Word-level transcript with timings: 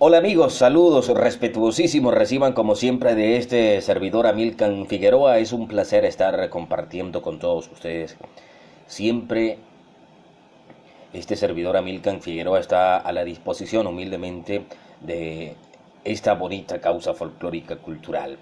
Hola 0.00 0.18
amigos, 0.18 0.54
saludos 0.54 1.08
respetuosísimos 1.08 2.14
reciban 2.14 2.52
como 2.52 2.76
siempre 2.76 3.16
de 3.16 3.36
este 3.36 3.80
servidor 3.80 4.28
Amilcan 4.28 4.86
Figueroa. 4.86 5.38
Es 5.38 5.52
un 5.52 5.66
placer 5.66 6.04
estar 6.04 6.48
compartiendo 6.50 7.20
con 7.20 7.40
todos 7.40 7.68
ustedes. 7.72 8.16
Siempre 8.86 9.58
este 11.12 11.34
servidor 11.34 11.76
Amilcan 11.76 12.22
Figueroa 12.22 12.60
está 12.60 12.96
a 12.96 13.10
la 13.10 13.24
disposición 13.24 13.88
humildemente 13.88 14.66
de 15.00 15.56
esta 16.04 16.34
bonita 16.34 16.80
causa 16.80 17.12
folclórica 17.12 17.78
cultural. 17.78 18.38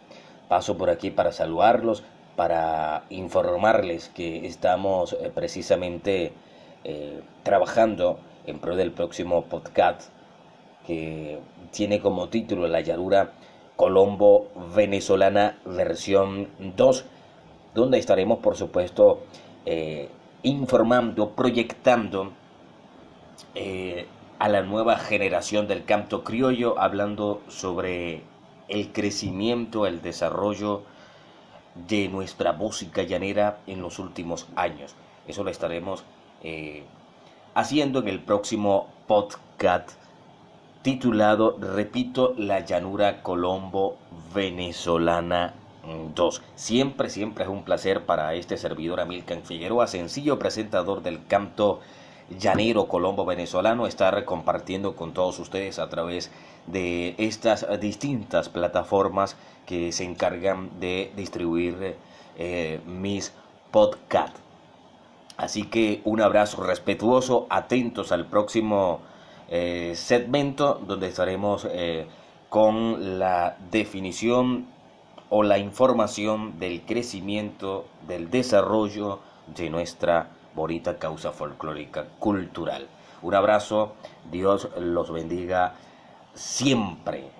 Paso 0.48 0.77
por 0.77 0.91
aquí 0.91 1.11
para 1.11 1.32
saludarlos, 1.32 2.02
para 2.36 3.04
informarles 3.09 4.11
que 4.11 4.46
estamos 4.46 5.14
eh, 5.14 5.32
precisamente 5.34 6.32
eh, 6.84 7.23
trabajando 7.45 8.18
en 8.45 8.59
pro 8.59 8.77
del 8.77 8.93
próximo 8.93 9.46
podcast 9.46 10.11
que 10.87 11.39
tiene 11.72 12.00
como 12.00 12.29
título 12.29 12.68
la 12.68 12.81
llanura 12.81 13.32
Colombo 13.76 14.49
venezolana 14.75 15.59
versión 15.64 16.49
2, 16.59 17.04
donde 17.75 17.99
estaremos 17.99 18.39
por 18.39 18.57
supuesto 18.57 19.21
eh, 19.67 20.09
informando, 20.43 21.31
proyectando 21.31 22.32
eh, 23.54 24.07
a 24.39 24.49
la 24.49 24.62
nueva 24.62 24.96
generación 24.96 25.67
del 25.67 25.85
canto 25.85 26.25
criollo, 26.25 26.79
hablando 26.79 27.43
sobre 27.48 28.23
el 28.68 28.93
crecimiento, 28.93 29.87
el 29.87 30.03
desarrollo 30.03 30.82
de 31.89 32.09
nuestra 32.09 32.53
música 32.53 33.03
llanera 33.03 33.59
en 33.67 33.83
los 33.83 33.98
últimos 33.98 34.47
años. 34.56 34.95
Eso 35.27 35.45
lo 35.45 35.50
estaremos 35.50 36.05
eh, 36.42 36.84
haciendo 37.55 37.98
en 38.00 38.09
el 38.09 38.20
próximo 38.20 38.89
podcast 39.06 39.91
titulado, 40.86 41.56
repito, 41.58 42.33
La 42.39 42.61
llanura 42.61 43.20
Colombo 43.25 43.97
venezolana 44.33 45.55
2. 46.15 46.42
Siempre, 46.55 47.11
siempre 47.11 47.42
es 47.42 47.51
un 47.51 47.65
placer 47.65 48.06
para 48.06 48.34
este 48.34 48.56
servidor 48.56 49.01
Amilcan 49.01 49.42
Figueroa, 49.42 49.89
sencillo 49.89 50.39
presentador 50.39 51.03
del 51.03 51.27
canto 51.27 51.81
llanero 52.39 52.87
colombo 52.87 53.25
venezolano, 53.25 53.89
estar 53.89 54.25
compartiendo 54.25 54.95
con 54.95 55.12
todos 55.12 55.41
ustedes 55.41 55.81
a 55.81 55.89
través 55.89 56.31
de 56.69 57.17
estas 57.19 57.67
distintas 57.81 58.48
plataformas 58.48 59.37
que 59.67 59.91
se 59.91 60.05
encargan 60.05 60.70
de 60.79 61.11
distribuir 61.17 61.97
eh, 62.39 62.81
mis 62.87 63.33
podcasts. 63.73 64.41
Así 65.37 65.64
que 65.64 66.01
un 66.05 66.20
abrazo 66.20 66.62
respetuoso, 66.62 67.48
atentos 67.51 68.12
al 68.12 68.27
próximo 68.27 69.01
eh, 69.48 69.92
segmento 69.94 70.80
donde 70.86 71.08
estaremos 71.08 71.66
eh, 71.70 72.06
con 72.48 73.19
la 73.19 73.56
definición 73.70 74.66
o 75.28 75.42
la 75.42 75.58
información 75.58 76.58
del 76.58 76.83
crecimiento, 76.83 77.86
del 78.06 78.30
desarrollo 78.30 79.20
de 79.55 79.70
nuestra 79.70 80.28
bonita 80.55 80.98
causa 80.98 81.33
folclórica 81.33 82.06
cultural. 82.19 82.86
Un 83.22 83.34
abrazo, 83.34 83.94
Dios 84.30 84.69
los 84.78 85.11
bendiga 85.11 85.74
siempre. 86.34 87.30